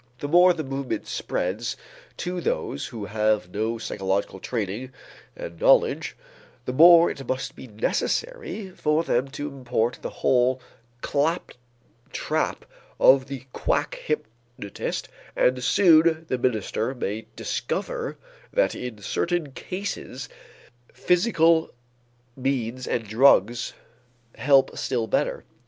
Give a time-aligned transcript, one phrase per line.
[0.17, 1.77] The more the movement spreads
[2.17, 4.91] to those who have no psychological training
[5.35, 6.15] and knowledge,
[6.65, 10.59] the more it must be necessary for them to import the whole
[11.01, 12.65] claptrap
[12.99, 18.17] of the quack hypnotist and soon the minister may discover
[18.51, 20.29] that in certain cases
[20.91, 21.69] physical
[22.35, 23.75] means and drugs
[24.33, 25.43] help still better.